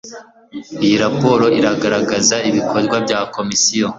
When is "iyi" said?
0.85-0.95